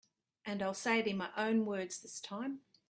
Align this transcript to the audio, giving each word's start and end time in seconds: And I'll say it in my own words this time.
And 0.45 0.63
I'll 0.63 0.73
say 0.73 0.97
it 0.99 1.05
in 1.05 1.17
my 1.17 1.29
own 1.37 1.63
words 1.67 2.01
this 2.01 2.19
time. 2.19 2.61